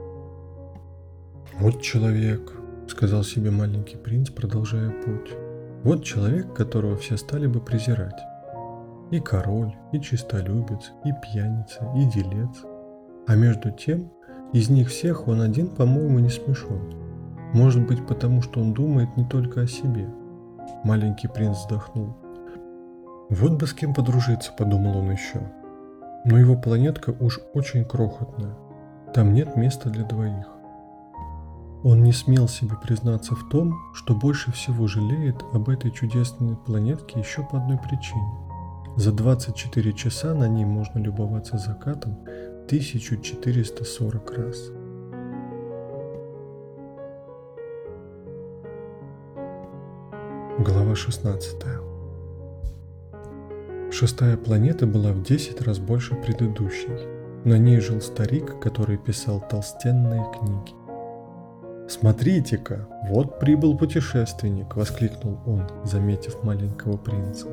Вот 1.60 1.82
человек, 1.82 2.54
сказал 2.88 3.24
себе 3.24 3.52
маленький 3.52 3.98
принц, 3.98 4.30
продолжая 4.30 4.90
путь. 4.90 5.32
Вот 5.84 6.04
человек, 6.04 6.54
которого 6.54 6.98
все 6.98 7.18
стали 7.18 7.48
бы 7.48 7.60
презирать. 7.60 8.20
И 9.12 9.20
король, 9.20 9.76
и 9.92 10.00
чистолюбец, 10.00 10.92
и 11.04 11.12
пьяница, 11.22 11.88
и 11.96 12.06
делец. 12.06 12.64
А 13.28 13.36
между 13.36 13.72
тем, 13.72 14.12
из 14.54 14.70
них 14.70 14.90
всех 14.90 15.28
он 15.28 15.42
один, 15.42 15.68
по-моему, 15.68 16.20
не 16.20 16.30
смешон. 16.30 16.94
Может 17.54 17.86
быть, 17.86 18.06
потому 18.08 18.42
что 18.42 18.62
он 18.62 18.74
думает 18.74 19.16
не 19.18 19.26
только 19.26 19.62
о 19.62 19.68
себе– 19.68 20.08
Маленький 20.84 21.28
принц 21.28 21.58
вздохнул. 21.58 22.16
Вот 23.30 23.54
бы 23.54 23.68
с 23.68 23.74
кем 23.74 23.94
подружиться, 23.94 24.52
подумал 24.58 24.98
он 24.98 25.12
еще. 25.12 25.42
Но 26.26 26.38
его 26.38 26.56
планетка 26.56 27.16
уж 27.20 27.40
очень 27.54 27.86
крохотная. 27.86 28.56
Там 29.14 29.34
нет 29.34 29.56
места 29.56 29.90
для 29.90 30.04
двоих. 30.04 30.48
Он 31.84 32.04
не 32.04 32.12
смел 32.12 32.48
себе 32.48 32.76
признаться 32.82 33.36
в 33.36 33.50
том, 33.50 33.76
что 33.94 34.16
больше 34.16 34.52
всего 34.52 34.88
жалеет 34.88 35.44
об 35.54 35.70
этой 35.70 35.92
чудесной 35.92 36.56
планетке 36.56 37.20
еще 37.20 37.44
по 37.44 37.58
одной 37.58 37.78
причине. 37.78 38.51
За 38.98 39.14
24 39.14 39.94
часа 39.94 40.34
на 40.34 40.50
ней 40.50 40.66
можно 40.66 41.00
любоваться 41.00 41.58
закатом 41.58 42.20
1440 42.66 44.32
раз. 44.32 44.72
Глава 50.60 50.94
16. 50.94 51.56
Шестая 53.92 54.36
планета 54.36 54.86
была 54.86 55.14
в 55.14 55.24
10 55.24 55.62
раз 55.62 55.80
больше 55.80 56.16
предыдущей. 56.16 56.90
На 57.46 57.58
ней 57.58 57.80
жил 57.80 58.02
старик, 58.02 58.60
который 58.60 58.98
писал 58.98 59.42
толстенные 59.50 60.26
книги. 60.38 60.76
«Смотрите-ка, 61.90 62.88
вот 63.10 63.40
прибыл 63.40 63.78
путешественник!»– 63.78 64.76
воскликнул 64.78 65.40
он, 65.46 65.68
заметив 65.86 66.44
маленького 66.44 66.98
принца. 66.98 67.48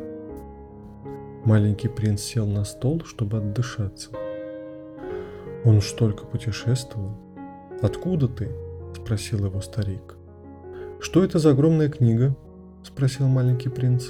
Маленький 1.49 1.89
принц 1.89 2.21
сел 2.21 2.47
на 2.47 2.63
стол, 2.63 3.03
чтобы 3.07 3.39
отдышаться. 3.39 4.11
Он 5.65 5.79
уж 5.79 5.91
только 5.93 6.27
путешествовал. 6.27 7.17
«Откуда 7.81 8.29
ты?»– 8.29 8.51
спросил 8.95 9.47
его 9.47 9.63
старик. 9.63 10.17
«Что 11.01 11.25
это 11.25 11.39
за 11.39 11.53
огромная 11.53 11.89
книга?»– 11.89 12.37
спросил 12.83 13.29
маленький 13.29 13.71
принц. 13.71 14.09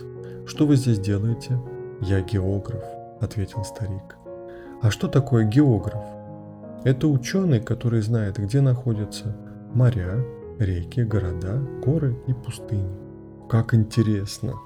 «Что 0.49 0.67
вы 0.67 0.75
здесь 0.75 0.99
делаете?» 0.99 1.61
«Я 2.01 2.23
географ»,– 2.23 2.83
ответил 3.21 3.63
старик. 3.65 4.17
«А 4.83 4.91
что 4.91 5.07
такое 5.07 5.45
географ?» 5.45 6.03
«Это 6.83 7.07
ученый, 7.07 7.61
который 7.61 8.01
знает, 8.01 8.39
где 8.39 8.61
находятся 8.61 9.37
моря, 9.75 10.25
реки, 10.59 11.05
города, 11.05 11.63
горы 11.85 12.19
и 12.27 12.33
пустыни». 12.33 12.99
«Как 13.49 13.75
интересно!»– 13.75 14.55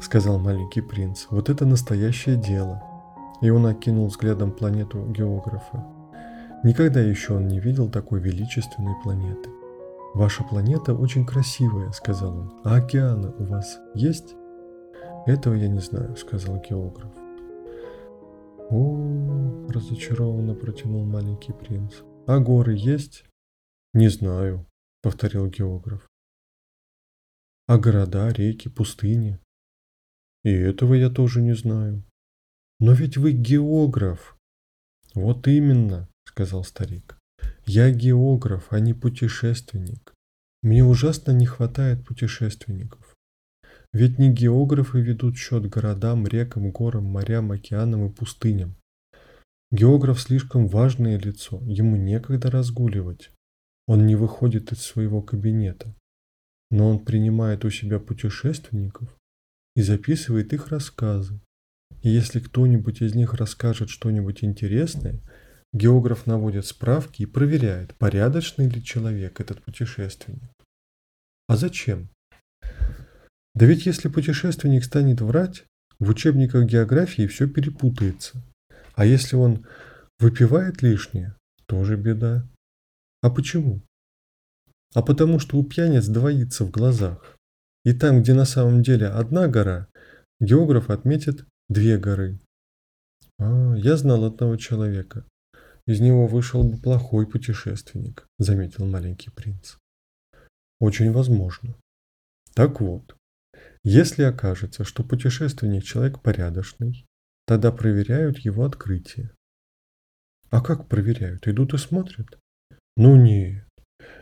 сказал 0.00 0.38
маленький 0.38 0.80
принц. 0.80 1.26
«Вот 1.30 1.48
это 1.48 1.66
настоящее 1.66 2.36
дело!» 2.36 2.82
И 3.40 3.50
он 3.50 3.66
окинул 3.66 4.06
взглядом 4.08 4.52
планету 4.52 5.04
географа. 5.06 5.86
Никогда 6.64 7.00
еще 7.00 7.34
он 7.34 7.46
не 7.46 7.60
видел 7.60 7.88
такой 7.88 8.20
величественной 8.20 8.94
планеты. 9.02 9.50
«Ваша 10.14 10.42
планета 10.42 10.94
очень 10.94 11.24
красивая»,— 11.24 11.90
сказал 11.92 12.36
он. 12.36 12.52
«А 12.64 12.76
океаны 12.76 13.30
у 13.38 13.44
вас 13.44 13.78
есть?» 13.94 14.34
«Этого 15.26 15.54
я 15.54 15.68
не 15.68 15.80
знаю»,— 15.80 16.16
сказал 16.18 16.56
географ. 16.68 17.12
«О,— 18.70 19.08
разочарованно 19.68 20.54
протянул 20.54 21.04
маленький 21.04 21.52
принц. 21.52 21.96
«А 22.26 22.38
горы 22.38 22.74
есть?» 22.74 23.24
«Не 23.92 24.08
знаю»,— 24.08 24.66
повторил 25.02 25.46
географ. 25.46 26.08
«А 27.66 27.76
города, 27.76 28.30
реки, 28.30 28.68
пустыни?» 28.70 29.38
«И 30.44 30.50
этого 30.50 30.94
я 30.94 31.10
тоже 31.10 31.42
не 31.42 31.54
знаю». 31.54 32.04
«Но 32.80 32.92
ведь 32.92 33.16
вы 33.16 33.32
географ!» 33.32 34.36
«Вот 35.14 35.48
именно»,— 35.48 36.08
сказал 36.24 36.64
старик. 36.64 37.18
Я 37.70 37.90
географ, 37.90 38.68
а 38.70 38.80
не 38.80 38.94
путешественник. 38.94 40.14
Мне 40.62 40.82
ужасно 40.82 41.32
не 41.32 41.44
хватает 41.44 42.02
путешественников. 42.02 43.14
Ведь 43.92 44.18
не 44.18 44.32
географы 44.32 45.02
ведут 45.02 45.36
счет 45.36 45.68
городам, 45.68 46.26
рекам, 46.26 46.70
горам, 46.70 47.04
морям, 47.04 47.52
океанам 47.52 48.06
и 48.06 48.10
пустыням. 48.10 48.76
Географ 49.70 50.18
слишком 50.18 50.66
важное 50.66 51.18
лицо, 51.18 51.60
ему 51.66 51.96
некогда 51.96 52.50
разгуливать. 52.50 53.32
Он 53.86 54.06
не 54.06 54.16
выходит 54.16 54.72
из 54.72 54.80
своего 54.80 55.20
кабинета, 55.20 55.94
но 56.70 56.88
он 56.88 57.04
принимает 57.04 57.66
у 57.66 57.70
себя 57.70 57.98
путешественников 58.00 59.14
и 59.74 59.82
записывает 59.82 60.52
их 60.52 60.68
рассказы. 60.68 61.40
И 62.02 62.10
если 62.10 62.40
кто-нибудь 62.40 63.02
из 63.02 63.14
них 63.14 63.34
расскажет 63.34 63.90
что-нибудь 63.90 64.44
интересное, 64.44 65.20
географ 65.72 66.26
наводит 66.26 66.66
справки 66.66 67.22
и 67.22 67.26
проверяет, 67.26 67.94
порядочный 67.96 68.68
ли 68.68 68.82
человек 68.82 69.40
этот 69.40 69.62
путешественник. 69.62 70.50
А 71.48 71.56
зачем? 71.56 72.08
Да 73.54 73.66
ведь 73.66 73.86
если 73.86 74.08
путешественник 74.08 74.84
станет 74.84 75.20
врать, 75.20 75.64
в 75.98 76.10
учебниках 76.10 76.66
географии 76.66 77.26
все 77.26 77.48
перепутается. 77.48 78.42
А 78.94 79.04
если 79.04 79.36
он 79.36 79.66
выпивает 80.20 80.82
лишнее, 80.82 81.34
тоже 81.66 81.96
беда. 81.96 82.46
А 83.22 83.30
почему? 83.30 83.82
А 84.94 85.02
потому 85.02 85.38
что 85.38 85.58
у 85.58 85.64
пьяниц 85.64 86.06
двоится 86.06 86.64
в 86.64 86.70
глазах. 86.70 87.37
И 87.84 87.92
там, 87.92 88.22
где 88.22 88.34
на 88.34 88.44
самом 88.44 88.82
деле 88.82 89.06
одна 89.06 89.48
гора, 89.48 89.88
географ 90.40 90.90
отметит 90.90 91.46
две 91.68 91.98
горы. 91.98 92.38
А, 93.38 93.74
я 93.76 93.96
знал 93.96 94.24
одного 94.24 94.56
человека. 94.56 95.24
Из 95.86 96.00
него 96.00 96.26
вышел 96.26 96.62
бы 96.62 96.76
плохой 96.76 97.26
путешественник, 97.26 98.26
заметил 98.38 98.84
маленький 98.84 99.30
принц. 99.30 99.76
Очень 100.80 101.12
возможно. 101.12 101.76
Так 102.54 102.80
вот, 102.80 103.16
если 103.84 104.24
окажется, 104.24 104.84
что 104.84 105.02
путешественник 105.02 105.84
человек 105.84 106.20
порядочный, 106.20 107.06
тогда 107.46 107.72
проверяют 107.72 108.38
его 108.38 108.64
открытие. 108.64 109.30
А 110.50 110.60
как 110.60 110.88
проверяют? 110.88 111.48
Идут 111.48 111.74
и 111.74 111.78
смотрят? 111.78 112.38
Ну 112.96 113.16
нет, 113.16 113.64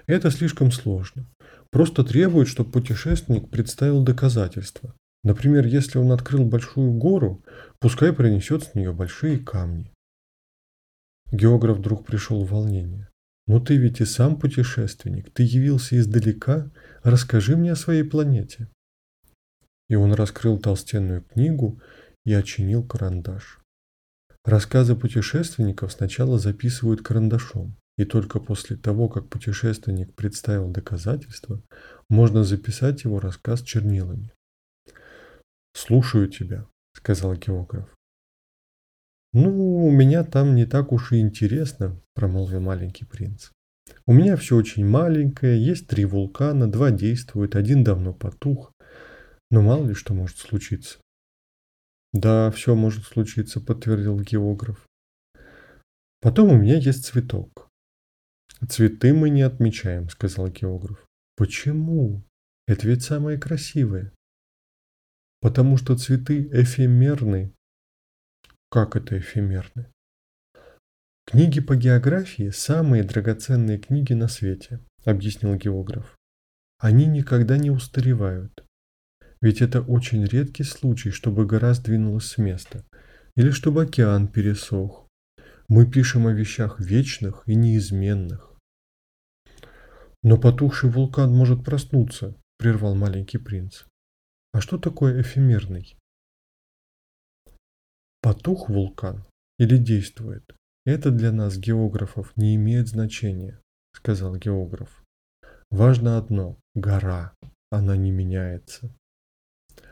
это 0.07 0.31
слишком 0.31 0.71
сложно. 0.71 1.27
Просто 1.71 2.05
требуют, 2.05 2.49
чтобы 2.49 2.71
путешественник 2.71 3.51
представил 3.51 4.03
доказательства. 4.03 4.95
Например, 5.25 5.67
если 5.67 5.99
он 5.99 6.13
открыл 6.13 6.45
большую 6.45 6.93
гору, 6.93 7.45
пускай 7.81 8.13
принесет 8.13 8.63
с 8.63 8.75
нее 8.75 8.93
большие 8.93 9.39
камни. 9.39 9.93
Географ 11.33 11.79
вдруг 11.79 12.07
пришел 12.07 12.45
в 12.45 12.51
волнение. 12.51 13.09
«Но 13.49 13.61
ты 13.61 13.77
ведь 13.77 14.01
и 14.01 14.05
сам 14.05 14.39
путешественник, 14.39 15.31
ты 15.33 15.45
явился 15.45 15.99
издалека, 15.99 16.71
расскажи 17.03 17.57
мне 17.57 17.73
о 17.73 17.77
своей 17.77 18.03
планете». 18.03 18.69
И 19.89 19.95
он 19.95 20.13
раскрыл 20.15 20.59
толстенную 20.59 21.23
книгу 21.23 21.81
и 22.25 22.33
очинил 22.33 22.85
карандаш. 22.85 23.61
Рассказы 24.45 24.97
путешественников 24.97 25.93
сначала 25.93 26.39
записывают 26.39 27.03
карандашом, 27.03 27.77
и 27.97 28.05
только 28.05 28.41
после 28.41 28.77
того, 28.77 29.09
как 29.09 29.29
путешественник 29.29 30.15
представил 30.15 30.69
доказательства, 30.69 31.63
можно 32.09 32.45
записать 32.45 33.05
его 33.05 33.21
рассказ 33.21 33.63
чернилами. 33.63 34.33
«Слушаю 35.75 36.29
тебя»,— 36.29 36.67
сказал 36.95 37.35
географ. 37.35 37.89
«Ну, 39.33 39.87
у 39.87 39.91
меня 39.91 40.25
там 40.25 40.55
не 40.55 40.67
так 40.67 40.93
уж 40.93 41.13
и 41.13 41.21
интересно»,— 41.21 42.01
промолвил 42.15 42.61
маленький 42.61 43.05
принц. 43.05 43.51
«У 44.07 44.13
меня 44.13 44.37
все 44.37 44.57
очень 44.57 44.87
маленькое, 44.87 45.63
есть 45.63 45.89
три 45.89 46.05
вулкана, 46.05 46.71
два 46.71 46.91
действуют, 46.91 47.55
один 47.57 47.85
давно 47.85 48.13
потух. 48.15 48.73
Но 49.51 49.63
мало 49.63 49.87
ли 49.89 49.95
что 49.95 50.15
может 50.15 50.39
случиться». 50.39 50.99
«Да, 52.13 52.51
все 52.51 52.75
может 52.75 53.05
случиться»,— 53.05 53.61
подтвердил 53.67 54.19
географ. 54.21 54.87
«Потом 56.21 56.51
у 56.51 56.57
меня 56.57 56.77
есть 56.77 57.05
цветок». 57.05 57.66
«Цветы 58.65 59.13
мы 59.13 59.29
не 59.31 59.43
отмечаем»,— 59.43 60.09
сказал 60.11 60.49
географ. 60.49 61.05
«Почему? 61.37 62.25
Это 62.67 62.87
ведь 62.89 63.03
самое 63.03 63.39
красивое». 63.39 64.13
«Потому 65.41 65.77
что 65.77 65.97
цветы 65.97 66.49
эфемерны». 66.53 67.53
«Как 68.71 68.97
это 68.97 69.19
эфемерны?» 69.19 69.87
«Книги 71.27 71.61
по 71.61 71.77
географии– 71.77 72.51
самые 72.51 73.03
драгоценные 73.03 73.79
книги 73.79 74.15
на 74.15 74.29
свете»,– 74.29 74.81
объяснил 75.05 75.55
географ. 75.57 76.17
«Они 76.79 77.07
никогда 77.07 77.59
не 77.59 77.71
устаревают. 77.71 78.65
Ведь 79.41 79.61
это 79.61 79.83
очень 79.83 80.25
редкий 80.25 80.65
случай, 80.65 81.11
чтобы 81.11 81.45
гора 81.45 81.75
сдвинулась 81.75 82.27
с 82.27 82.39
места, 82.39 82.85
или 83.35 83.51
чтобы 83.51 83.83
океан 83.83 84.29
пересох. 84.29 85.06
Мы 85.69 85.91
пишем 85.91 86.27
о 86.27 86.33
вещах 86.33 86.79
вечных 86.79 87.43
и 87.47 87.55
неизменных. 87.55 88.57
Но 90.23 90.39
потухший 90.39 90.91
вулкан 90.91 91.33
может 91.33 91.65
проснуться, 91.65 92.37
прервал 92.59 92.95
маленький 92.95 93.39
принц. 93.39 93.85
А 94.53 94.61
что 94.61 94.79
такое 94.79 95.21
эфемерный? 95.23 95.97
Потух 98.23 98.69
вулкан 98.69 99.25
или 99.59 99.77
действует? 99.77 100.45
Это 100.85 101.11
для 101.11 101.33
нас, 101.33 101.59
географов, 101.59 102.37
не 102.37 102.55
имеет 102.55 102.87
значения, 102.89 103.61
сказал 103.93 104.37
географ. 104.37 105.05
Важно 105.71 106.17
одно– 106.17 106.59
гора, 106.75 107.35
она 107.71 107.97
не 107.97 108.13
меняется. 108.13 108.95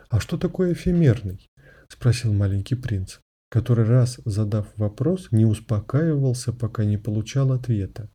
«А 0.09 0.21
что 0.21 0.39
такое 0.39 0.75
эфемерный?»– 0.75 1.49
спросил 1.89 2.33
маленький 2.33 2.77
принц, 2.77 3.19
который 3.55 3.85
раз, 3.85 4.21
задав 4.25 4.67
вопрос, 4.77 5.31
не 5.31 5.45
успокаивался, 5.45 6.53
пока 6.53 6.85
не 6.85 6.99
получал 6.99 7.53
ответа. 7.53 8.11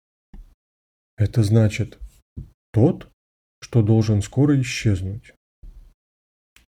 «Это 1.18 1.44
значит, 1.44 1.98
тот, 2.74 3.10
что 3.62 3.82
должен 3.82 4.22
скоро 4.22 4.60
исчезнуть». 4.60 5.34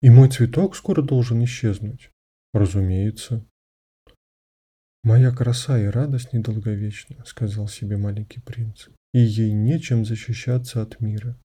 «И 0.03 0.11
мой 0.11 0.29
цветок 0.29 0.77
скоро 0.77 1.01
должен 1.01 1.43
исчезнуть?» 1.45 2.11
«Разумеется». 2.53 3.43
«Моя 5.03 5.31
краса 5.35 5.81
и 5.81 5.87
радость 5.87 6.35
недолговечна»,— 6.35 7.25
сказал 7.25 7.69
себе 7.69 7.97
маленький 7.97 8.41
принц. 8.43 8.89
«И 9.15 9.21
ей 9.21 9.53
нечем 9.53 10.05
защищаться 10.05 10.83
от 10.83 11.01
мира. 11.01 11.39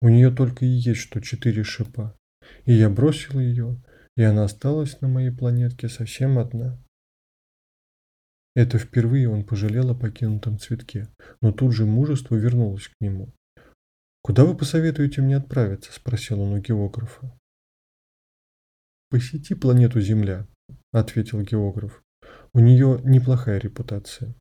У 0.00 0.08
нее 0.08 0.30
только 0.30 0.64
и 0.64 0.68
есть 0.68 1.02
что 1.02 1.20
четыре 1.20 1.62
шипа. 1.62 2.16
И 2.64 2.72
я 2.72 2.88
бросил 2.88 3.38
ее, 3.38 3.82
и 4.16 4.22
она 4.22 4.44
осталась 4.44 5.00
на 5.00 5.08
моей 5.08 5.30
планетке 5.30 5.88
совсем 5.88 6.38
одна. 6.38 6.78
Это 8.54 8.78
впервые 8.78 9.28
он 9.28 9.44
пожалел 9.44 9.90
о 9.90 9.94
покинутом 9.94 10.58
цветке, 10.58 11.08
но 11.40 11.52
тут 11.52 11.72
же 11.72 11.86
мужество 11.86 12.34
вернулось 12.34 12.88
к 12.88 12.94
нему. 13.00 13.32
«Куда 14.22 14.44
вы 14.44 14.56
посоветуете 14.56 15.22
мне 15.22 15.36
отправиться?»– 15.36 15.92
спросил 15.94 16.40
он 16.40 16.52
у 16.52 16.58
географа. 16.58 17.32
«Посети 19.08 19.54
планету 19.54 20.00
Земля»,– 20.00 20.46
ответил 20.92 21.40
географ. 21.42 22.02
«У 22.52 22.60
нее 22.60 23.00
неплохая 23.04 23.58
репутация». 23.58 24.34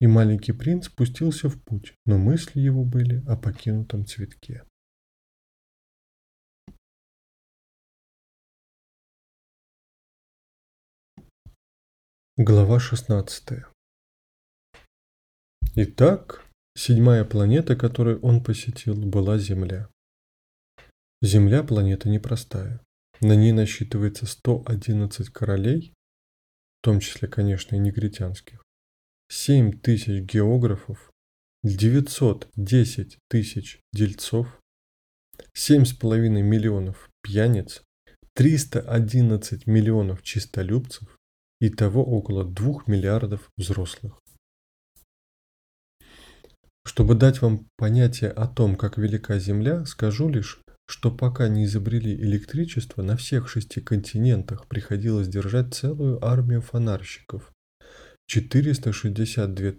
И 0.00 0.06
маленький 0.06 0.52
принц 0.52 0.86
спустился 0.86 1.48
в 1.48 1.62
путь, 1.62 1.94
но 2.04 2.18
мысли 2.18 2.60
его 2.60 2.84
были 2.84 3.24
о 3.26 3.36
покинутом 3.36 4.04
цветке. 4.04 4.64
Глава 12.38 12.80
16 12.80 13.62
Итак, 15.74 16.46
седьмая 16.74 17.26
планета, 17.26 17.76
которую 17.76 18.22
он 18.22 18.42
посетил, 18.42 18.94
была 18.94 19.36
Земля. 19.36 19.90
Земля– 21.20 21.62
планета 21.62 22.08
непростая. 22.08 22.80
На 23.20 23.36
ней 23.36 23.52
насчитывается 23.52 24.24
111 24.24 25.28
королей, 25.28 25.92
в 26.80 26.84
том 26.84 27.00
числе, 27.00 27.28
конечно, 27.28 27.76
и 27.76 27.78
негритянских, 27.78 28.64
7 29.28 29.78
тысяч 29.80 30.22
географов, 30.22 31.12
910 31.64 33.18
тысяч 33.28 33.78
дельцов, 33.92 34.58
7,5 35.54 36.30
миллионов 36.40 37.10
пьяниц, 37.20 37.82
311 38.32 39.66
миллионов 39.66 40.22
чистолюбцев, 40.22 41.14
Итого 41.64 42.04
около 42.04 42.44
2 42.44 42.82
миллиардов 42.88 43.48
взрослых. 43.56 44.18
Чтобы 46.84 47.14
дать 47.14 47.40
вам 47.40 47.68
понятие 47.76 48.30
о 48.32 48.48
том, 48.48 48.74
как 48.74 48.98
велика 48.98 49.38
Земля, 49.38 49.84
скажу 49.84 50.28
лишь, 50.28 50.60
что 50.88 51.12
пока 51.16 51.46
не 51.46 51.66
изобрели 51.66 52.16
электричество, 52.16 53.02
на 53.02 53.16
всех 53.16 53.48
шести 53.48 53.80
континентах 53.80 54.66
приходилось 54.66 55.28
держать 55.28 55.72
целую 55.72 56.24
армию 56.24 56.62
фонарщиков. 56.62 57.52
462 58.26 59.72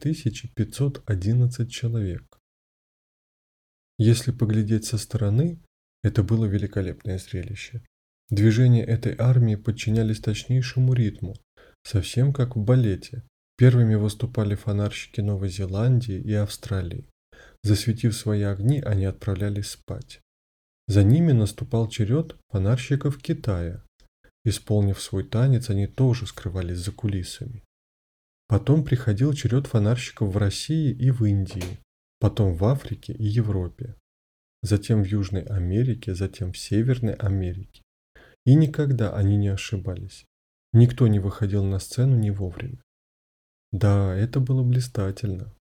511 0.56 1.69
человек. 1.69 2.24
Если 3.98 4.32
поглядеть 4.32 4.86
со 4.86 4.98
стороны, 4.98 5.62
Это 6.02 6.24
было 6.24 6.46
великолепное 6.46 7.17
зрелище. 7.17 7.82
Движения 8.30 8.84
этой 8.84 9.15
армии 9.17 9.56
подчинялись 9.56 10.19
точнейшему 10.19 10.93
ритму, 10.93 11.36
совсем 11.84 12.34
как 12.34 12.56
в 12.56 12.60
балете. 12.60 13.24
Первыми 13.58 13.96
выступали 13.96 14.56
фонарщики 14.56 15.22
Новой 15.22 15.50
Зеландии 15.50 16.19
и 16.19 16.34
Австралии. 16.34 17.08
Засветив 17.63 18.15
свои 18.15 18.41
огни, 18.41 18.82
они 18.82 19.06
отправлялись 19.06 19.69
спать. 19.69 20.22
За 20.88 21.04
ними 21.04 21.32
наступал 21.32 21.88
черед 21.88 22.36
фонарщиков 22.50 23.17
Китая. 23.19 23.84
Исполнив 24.43 25.02
свой 25.02 25.24
танец, 25.24 25.69
они 25.69 25.88
тоже 25.88 26.28
скрывались 26.28 26.80
за 26.80 26.91
кулисами. 26.91 27.63
Потом 28.48 28.84
приходил 28.84 29.34
черед 29.34 29.67
фонарщиков 29.67 30.34
в 30.34 30.38
России 30.38 30.91
и 30.91 31.12
в 31.12 31.24
Индии, 31.24 31.80
потом 32.19 32.54
в 32.54 32.65
Африке 32.65 33.13
и 33.13 33.24
Европе, 33.24 33.96
затем 34.62 35.02
в 35.02 35.08
Южной 35.08 35.43
Америке, 35.43 36.13
затем 36.13 36.52
в 36.52 36.58
Северной 36.58 37.13
Америке. 37.13 37.82
И 38.46 38.56
никогда 38.56 39.15
они 39.15 39.38
не 39.38 39.48
ошибались. 39.48 40.26
Никто 40.74 41.08
не 41.08 41.20
выходил 41.20 41.64
на 41.64 41.80
сцену 41.80 42.18
не 42.18 42.32
вовремя. 42.32 42.82
Да, 43.72 44.16
это 44.16 44.40
было 44.40 44.64
блистательно. 44.64 45.54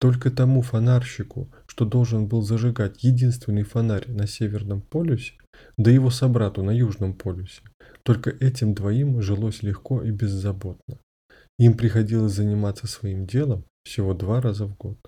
Только 0.00 0.30
тому 0.30 0.62
фонарщику, 0.62 1.50
что 1.66 1.84
должен 1.84 2.28
был 2.28 2.42
зажигать 2.42 3.02
единственный 3.02 3.64
фонарь 3.64 4.08
на 4.08 4.26
Северном 4.26 4.80
полюсе, 4.80 5.34
да 5.76 5.90
его 5.90 6.10
собрату 6.10 6.62
на 6.62 6.70
Южном 6.70 7.14
полюсе, 7.14 7.62
только 8.04 8.30
этим 8.30 8.74
двоим 8.74 9.20
жилось 9.20 9.62
легко 9.62 10.02
и 10.02 10.10
беззаботно. 10.10 10.98
Им 11.58 11.76
приходилось 11.76 12.32
заниматься 12.32 12.86
своим 12.86 13.26
делом 13.26 13.64
всего 13.82 14.14
два 14.14 14.40
раза 14.40 14.66
в 14.66 14.76
год. 14.76 14.98